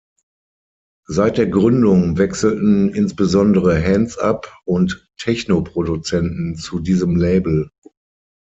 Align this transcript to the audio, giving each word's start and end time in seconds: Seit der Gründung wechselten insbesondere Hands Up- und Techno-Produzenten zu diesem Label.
Seit 1.07 1.37
der 1.37 1.45
Gründung 1.45 2.17
wechselten 2.17 2.89
insbesondere 2.89 3.79
Hands 3.79 4.17
Up- 4.17 4.51
und 4.65 5.07
Techno-Produzenten 5.19 6.55
zu 6.55 6.79
diesem 6.79 7.17
Label. 7.17 7.69